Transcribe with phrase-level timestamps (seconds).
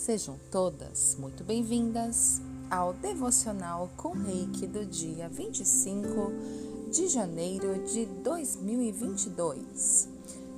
[0.00, 6.32] Sejam todas muito bem-vindas ao devocional com Reiki do dia 25
[6.90, 10.08] de janeiro de 2022.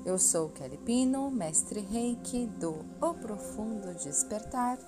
[0.06, 4.78] Eu sou Kelly Pino, mestre Reiki do O Profundo Despertar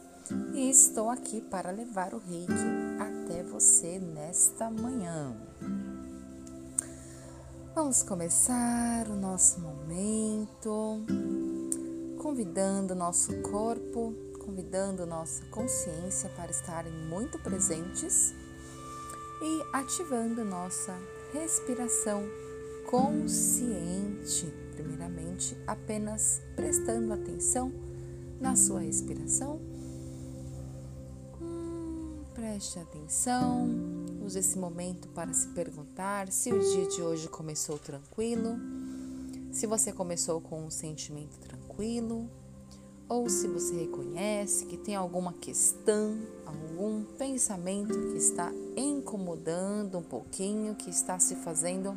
[0.54, 2.52] e estou aqui para levar o Reiki
[3.00, 5.36] até você nesta manhã.
[7.74, 11.00] Vamos começar o nosso momento
[12.18, 18.34] convidando nosso corpo convidando nossa consciência para estarem muito presentes
[19.40, 20.94] e ativando nossa
[21.32, 22.22] respiração
[22.86, 24.52] consciente.
[24.74, 27.72] Primeiramente, apenas prestando atenção
[28.40, 29.60] na sua respiração.
[31.40, 33.66] Hum, preste atenção,
[34.22, 38.58] use esse momento para se perguntar se o dia de hoje começou tranquilo,
[39.52, 42.28] se você começou com um sentimento tranquilo
[43.08, 50.74] ou se você reconhece que tem alguma questão, algum pensamento que está incomodando um pouquinho,
[50.74, 51.96] que está se fazendo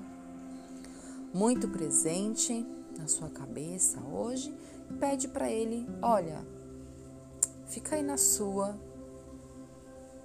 [1.33, 2.65] muito presente
[2.97, 4.53] na sua cabeça hoje,
[4.99, 6.45] pede para ele: olha,
[7.67, 8.77] fica aí na sua,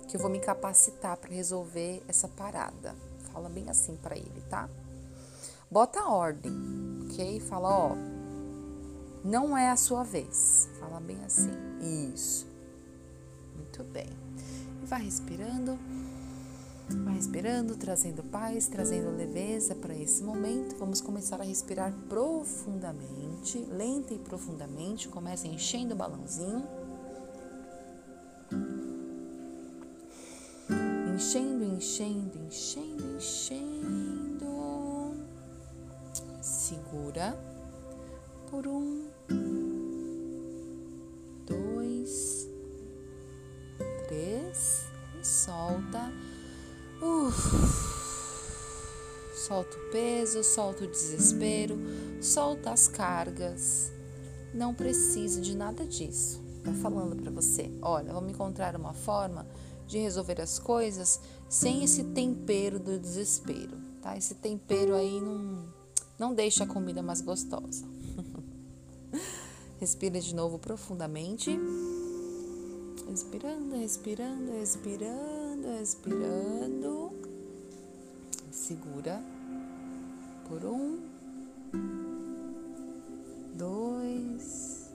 [0.09, 2.95] que eu vou me capacitar para resolver essa parada.
[3.33, 4.69] Fala bem assim para ele, tá?
[5.71, 6.53] Bota ordem,
[7.07, 7.41] ok?
[7.41, 8.12] Fala, ó,
[9.25, 10.69] não é a sua vez.
[10.79, 11.51] Fala bem assim.
[12.13, 12.47] Isso.
[13.57, 14.09] Muito bem.
[14.83, 15.79] E vai respirando.
[17.05, 20.77] Vai respirando, trazendo paz, trazendo leveza para esse momento.
[20.77, 25.09] Vamos começar a respirar profundamente, lenta e profundamente.
[25.09, 26.67] Começa enchendo o balãozinho.
[45.21, 46.13] E solta.
[47.01, 47.93] Uf.
[49.35, 51.77] Solta o peso, solta o desespero,
[52.21, 53.91] solta as cargas.
[54.55, 56.41] Não precisa de nada disso.
[56.63, 59.47] Tá falando para você, olha, vamos encontrar uma forma
[59.87, 64.17] de resolver as coisas sem esse tempero do desespero, tá?
[64.17, 65.83] Esse tempero aí não
[66.19, 67.85] não deixa a comida mais gostosa.
[69.81, 71.59] Respira de novo profundamente.
[73.09, 77.13] Respirando, respirando, respirando, respirando.
[78.51, 79.23] Segura
[80.49, 81.01] por um,
[83.55, 84.91] dois,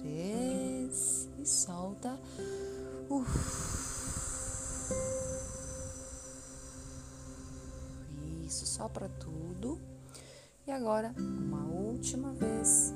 [0.00, 2.18] três e solta.
[3.08, 3.70] Uf.
[8.46, 9.78] Isso, sopra tudo.
[10.66, 12.92] E agora, uma última vez.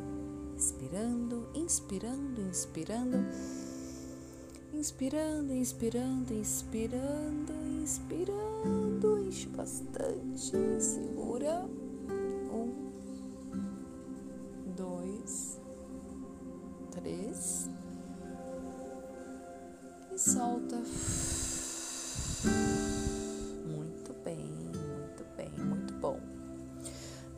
[0.56, 3.18] Inspirando, inspirando, inspirando.
[4.74, 7.52] Inspirando, inspirando, inspirando,
[7.82, 9.18] inspirando.
[9.26, 10.80] Enche bastante.
[10.80, 11.64] Segura.
[12.52, 12.92] Um,
[14.76, 15.58] dois,
[16.90, 17.70] três.
[20.12, 20.82] E solta.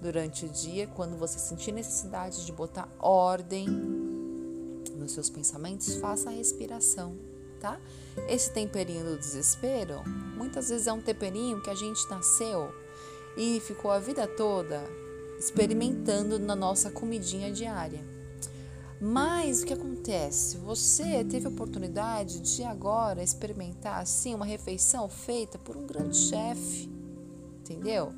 [0.06, 3.66] durante o dia, quando você sentir necessidade de botar ordem
[5.06, 7.16] nos seus pensamentos, faça a respiração,
[7.60, 7.80] tá?
[8.28, 10.02] Esse temperinho do desespero,
[10.36, 12.74] muitas vezes é um temperinho que a gente nasceu
[13.36, 14.82] e ficou a vida toda
[15.38, 18.04] experimentando na nossa comidinha diária.
[19.00, 20.56] Mas o que acontece?
[20.58, 26.90] Você teve a oportunidade de agora experimentar assim uma refeição feita por um grande chefe,
[27.60, 28.12] entendeu?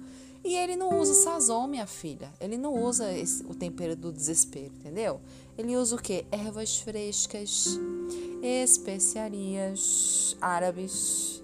[0.44, 2.32] E ele não usa sazon, minha filha.
[2.40, 5.20] Ele não usa esse, o tempero do desespero, entendeu?
[5.58, 6.24] Ele usa o que?
[6.30, 7.76] Ervas frescas,
[8.40, 11.42] especiarias árabes.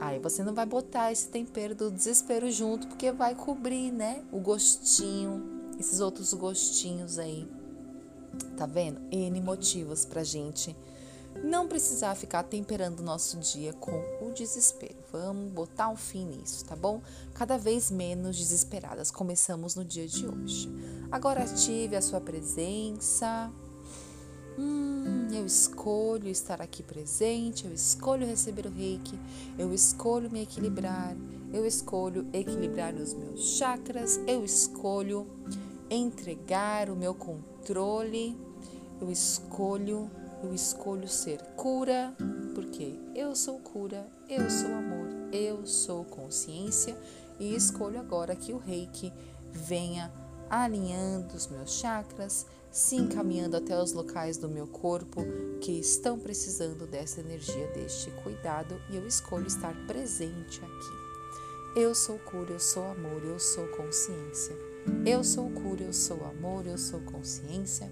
[0.00, 4.24] Aí você não vai botar esse tempero do desespero junto, porque vai cobrir, né?
[4.32, 7.46] O gostinho, esses outros gostinhos aí.
[8.56, 9.02] Tá vendo?
[9.12, 10.74] N motivos pra gente
[11.42, 14.96] não precisar ficar temperando o nosso dia com o desespero.
[15.10, 17.00] Vamos botar um fim nisso, tá bom?
[17.32, 20.70] Cada vez menos desesperadas começamos no dia de hoje.
[21.14, 23.48] Agora ative a sua presença.
[24.58, 29.16] Hum, eu escolho estar aqui presente, eu escolho receber o reiki,
[29.56, 31.16] eu escolho me equilibrar,
[31.52, 35.24] eu escolho equilibrar os meus chakras, eu escolho
[35.88, 38.36] entregar o meu controle,
[39.00, 40.10] eu escolho
[40.42, 42.12] eu escolho ser cura,
[42.56, 46.96] porque eu sou cura, eu sou amor, eu sou consciência
[47.38, 49.12] e escolho agora que o reiki
[49.52, 50.12] venha
[50.48, 55.22] alinhando os meus chakras, se encaminhando até os locais do meu corpo
[55.60, 61.80] que estão precisando dessa energia, deste cuidado, e eu escolho estar presente aqui.
[61.80, 64.56] Eu sou cura, eu sou amor, eu sou consciência.
[65.04, 67.90] Eu sou cura, eu sou amor, eu sou consciência.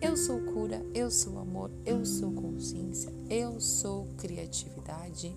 [0.00, 5.36] Eu sou cura, eu sou amor, eu sou consciência, eu sou criatividade.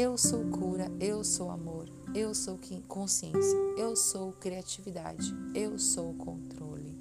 [0.00, 2.56] Eu sou cura, eu sou amor, eu sou
[2.86, 6.96] consciência, eu sou criatividade, eu sou controle.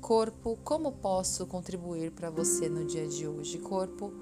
[0.00, 3.58] Corpo, como posso contribuir para você no dia de hoje?
[3.58, 4.12] Corpo,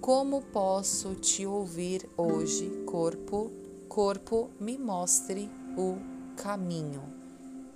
[0.00, 2.68] como posso te ouvir hoje?
[2.86, 3.52] Corpo,
[3.88, 5.48] corpo, me mostre
[5.78, 5.96] o
[6.34, 7.04] caminho.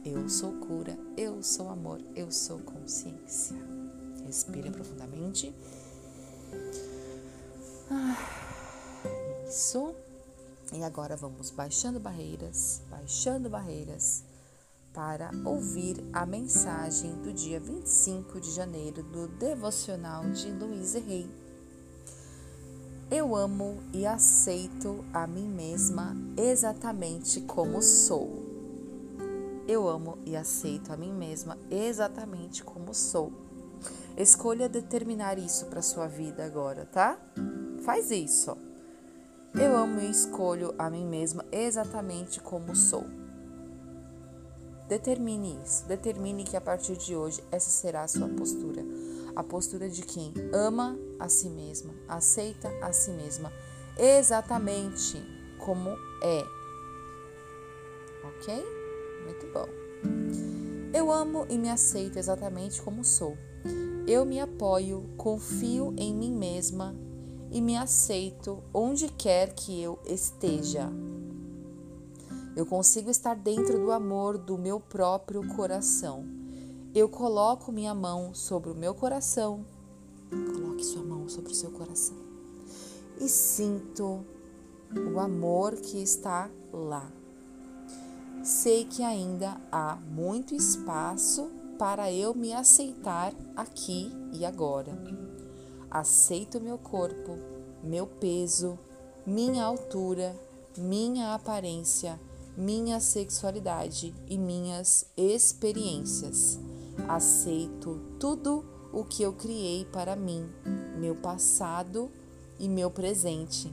[0.05, 3.57] Eu sou cura, eu sou amor, eu sou consciência.
[4.27, 5.55] Respire profundamente.
[7.89, 8.58] Ah,
[9.49, 9.95] isso.
[10.73, 14.23] E agora vamos baixando barreiras, baixando barreiras
[14.93, 21.29] para ouvir a mensagem do dia 25 de janeiro do devocional de Luiz Rei.
[23.11, 28.47] Eu amo e aceito a mim mesma exatamente como sou.
[29.67, 33.33] Eu amo e aceito a mim mesma exatamente como sou.
[34.15, 37.19] Escolha determinar isso para sua vida agora, tá?
[37.83, 38.68] Faz isso.
[39.55, 43.05] Eu amo e escolho a mim mesma exatamente como sou.
[44.89, 45.87] Determine isso.
[45.87, 48.83] Determine que a partir de hoje essa será a sua postura.
[49.35, 53.53] A postura de quem ama a si mesma, aceita a si mesma
[53.99, 55.23] exatamente
[55.59, 55.91] como
[56.23, 56.45] é.
[58.25, 58.65] Ok?
[59.25, 59.69] Muito bom.
[60.93, 63.37] Eu amo e me aceito exatamente como sou.
[64.07, 66.95] Eu me apoio, confio em mim mesma
[67.51, 70.91] e me aceito onde quer que eu esteja.
[72.57, 76.25] Eu consigo estar dentro do amor do meu próprio coração.
[76.95, 79.65] Eu coloco minha mão sobre o meu coração.
[80.31, 82.17] Coloque sua mão sobre o seu coração.
[83.21, 84.25] E sinto
[85.15, 87.13] o amor que está lá
[88.43, 95.28] sei que ainda há muito espaço para eu me aceitar aqui e agora.
[95.91, 97.39] Aceito meu corpo,
[97.83, 98.79] meu peso,
[99.27, 100.35] minha altura,
[100.77, 102.21] minha aparência,
[102.57, 106.59] minha sexualidade e minhas experiências.
[107.09, 110.49] Aceito tudo o que eu criei para mim,
[110.99, 112.11] meu passado
[112.59, 113.73] e meu presente.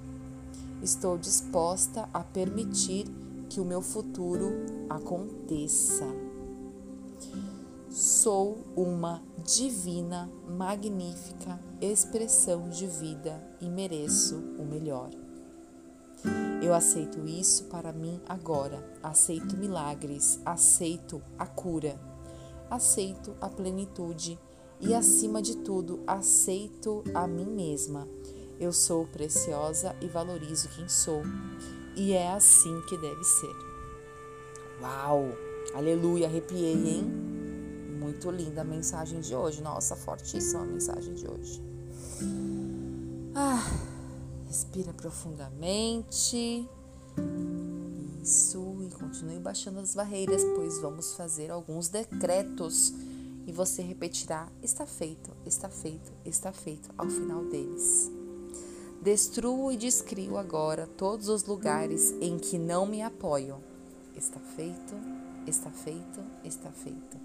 [0.81, 3.07] Estou disposta a permitir
[3.49, 4.51] que o meu futuro
[4.89, 6.24] aconteça.
[7.95, 15.09] Sou uma divina, magnífica expressão de vida e mereço o melhor.
[16.61, 18.85] Eu aceito isso para mim agora.
[19.01, 21.97] Aceito milagres, aceito a cura,
[22.69, 24.37] aceito a plenitude
[24.81, 28.09] e, acima de tudo, aceito a mim mesma.
[28.59, 31.21] Eu sou preciosa e valorizo quem sou.
[31.95, 33.55] E é assim que deve ser.
[34.81, 35.29] Uau!
[35.73, 37.34] Aleluia, arrepiei, hein?
[38.05, 39.63] Muito linda a mensagem de hoje.
[39.63, 41.59] Nossa, fortíssima a mensagem de hoje.
[43.33, 43.65] Ah,
[44.45, 46.69] respira profundamente.
[48.21, 52.93] Isso, e continue baixando as barreiras, pois vamos fazer alguns decretos
[53.47, 58.11] e você repetirá: está feito, está feito, está feito ao final deles.
[59.01, 63.57] Destruo e descrio agora todos os lugares em que não me apoio.
[64.15, 64.93] Está feito,
[65.47, 67.17] está feito, está feito.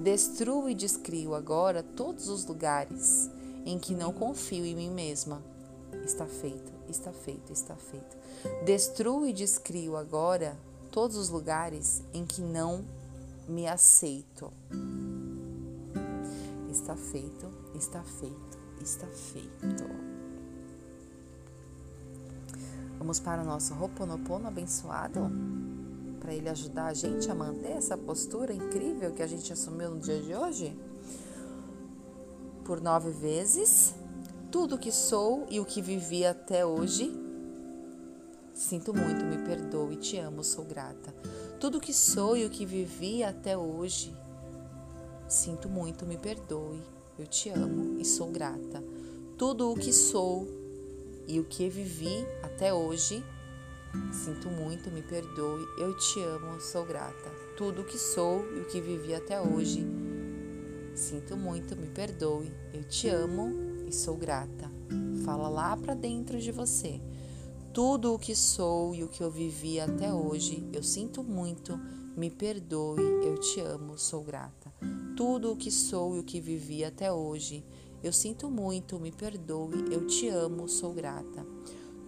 [0.00, 3.30] Destruo e descrio agora todos os lugares
[3.64, 5.42] em que não confio em mim mesma.
[6.04, 8.16] Está feito, está feito, está feito.
[8.64, 10.56] Destruo e descrio agora
[10.90, 12.84] todos os lugares em que não
[13.48, 14.52] me aceito.
[16.70, 19.84] Está feito, está feito, está feito.
[22.98, 25.30] Vamos para o nosso Roponopono abençoado,
[26.22, 29.98] para ele ajudar a gente a manter essa postura incrível que a gente assumiu no
[29.98, 30.78] dia de hoje?
[32.64, 33.92] Por nove vezes,
[34.48, 37.12] tudo que sou e o que vivi até hoje.
[38.54, 41.12] Sinto muito, me perdoe, te amo, sou grata.
[41.58, 44.14] Tudo que sou e o que vivi até hoje.
[45.26, 46.80] Sinto muito, me perdoe,
[47.18, 48.80] eu te amo e sou grata.
[49.36, 50.46] Tudo o que sou
[51.26, 53.24] e o que vivi até hoje.
[54.10, 57.30] Sinto muito, me perdoe, eu te amo, sou grata.
[57.58, 59.86] Tudo o que sou e o que vivi até hoje.
[60.94, 63.52] Sinto muito, me perdoe, eu te amo
[63.86, 64.70] e sou grata.
[65.24, 67.02] Fala lá para dentro de você.
[67.72, 71.78] Tudo o que sou e o que eu vivi até hoje, eu sinto muito,
[72.16, 74.72] me perdoe, eu te amo, sou grata.
[75.16, 77.62] Tudo o que sou e o que vivi até hoje,
[78.02, 81.46] eu sinto muito, me perdoe, eu te amo, sou grata.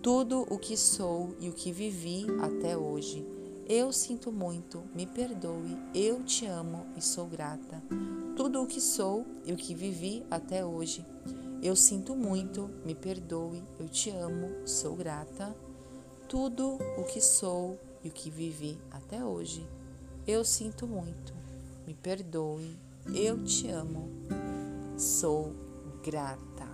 [0.04, 3.26] Tudo o que sou e o que vivi até hoje,
[3.66, 7.82] eu sinto muito, me perdoe, eu te amo e sou grata.
[8.36, 11.02] Tudo o que sou e o que vivi até hoje,
[11.62, 15.56] eu sinto muito, me perdoe, eu te amo, sou grata.
[16.28, 19.66] Tudo o que sou e o que vivi até hoje,
[20.26, 21.32] eu sinto muito,
[21.86, 22.78] me perdoe,
[23.14, 24.10] eu te amo,
[24.98, 25.50] sou
[26.02, 26.73] grata.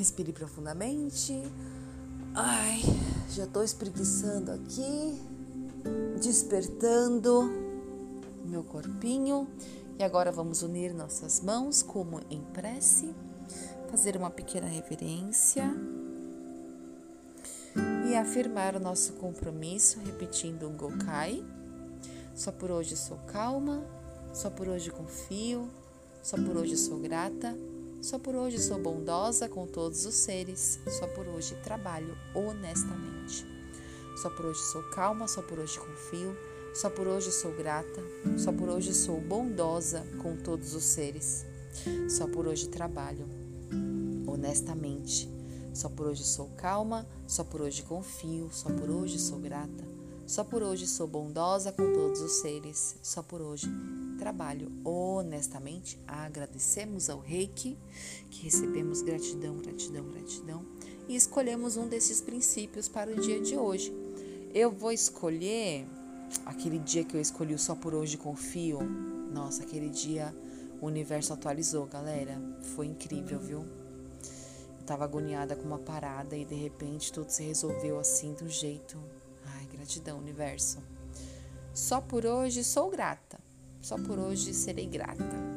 [0.00, 1.42] Respire profundamente.
[2.34, 2.80] Ai,
[3.28, 5.20] já tô espreguiçando aqui,
[6.22, 7.52] despertando
[8.46, 9.46] meu corpinho.
[9.98, 13.14] E agora vamos unir nossas mãos como em prece,
[13.90, 15.70] fazer uma pequena reverência
[18.10, 21.44] e afirmar o nosso compromisso repetindo um Gokai.
[22.34, 23.84] Só por hoje sou calma,
[24.32, 25.68] só por hoje confio,
[26.22, 27.54] só por hoje sou grata,
[28.00, 33.46] só por hoje sou bondosa com todos os seres, só por hoje trabalho honestamente.
[34.16, 36.36] Só por hoje sou calma, só por hoje confio,
[36.74, 38.02] só por hoje sou grata,
[38.38, 41.44] só por hoje sou bondosa com todos os seres.
[42.08, 43.26] Só por hoje trabalho
[44.26, 45.30] honestamente.
[45.72, 49.84] Só por hoje sou calma, só por hoje confio, só por hoje sou grata.
[50.26, 52.96] Só por hoje sou bondosa com todos os seres.
[53.02, 53.68] Só por hoje
[54.20, 55.98] trabalho honestamente.
[56.06, 57.78] Agradecemos ao Reiki
[58.30, 60.64] que recebemos gratidão, gratidão, gratidão
[61.08, 63.92] e escolhemos um desses princípios para o dia de hoje.
[64.52, 65.86] Eu vou escolher
[66.44, 68.80] aquele dia que eu escolhi só por hoje confio,
[69.32, 70.34] nossa, aquele dia
[70.80, 72.40] o universo atualizou, galera.
[72.74, 73.60] Foi incrível, viu?
[74.78, 78.98] Eu tava agoniada com uma parada e de repente tudo se resolveu assim do jeito.
[79.46, 80.78] Ai, gratidão, universo.
[81.72, 83.49] Só por hoje sou grata.
[83.80, 85.50] Só por hoje serei grata.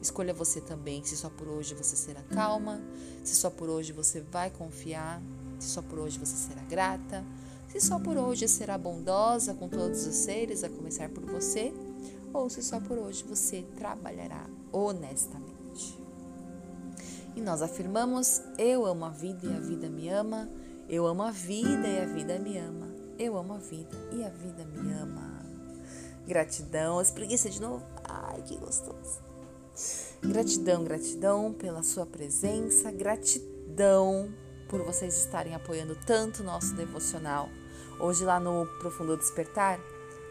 [0.00, 2.82] Escolha você também se só por hoje você será calma,
[3.22, 5.22] se só por hoje você vai confiar,
[5.58, 7.24] se só por hoje você será grata
[7.74, 11.74] se só por hoje será bondosa com todos os seres, a começar por você,
[12.32, 15.98] ou se só por hoje você trabalhará honestamente.
[17.34, 20.48] E nós afirmamos: Eu amo a vida e a vida me ama.
[20.88, 22.94] Eu amo a vida e a vida me ama.
[23.18, 25.23] Eu amo a vida e a vida me ama.
[26.26, 27.00] Gratidão.
[27.00, 27.84] Espreguiça de novo?
[28.04, 29.20] Ai, que gostoso.
[30.22, 32.90] Gratidão, gratidão pela sua presença.
[32.90, 34.32] Gratidão
[34.68, 37.48] por vocês estarem apoiando tanto o nosso devocional.
[38.00, 39.78] Hoje, lá no Profundo Despertar,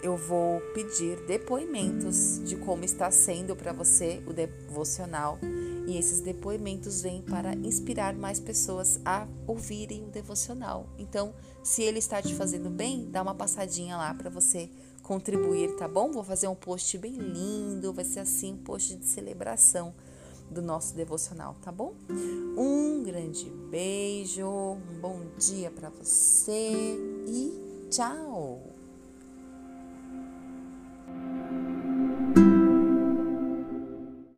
[0.01, 5.39] eu vou pedir depoimentos de como está sendo para você o devocional.
[5.87, 10.89] E esses depoimentos vêm para inspirar mais pessoas a ouvirem o devocional.
[10.97, 11.33] Então,
[11.63, 14.69] se ele está te fazendo bem, dá uma passadinha lá para você
[15.03, 16.11] contribuir, tá bom?
[16.11, 19.93] Vou fazer um post bem lindo, vai ser assim, um post de celebração
[20.49, 21.93] do nosso devocional, tá bom?
[22.57, 28.72] Um grande beijo, um bom dia para você e tchau!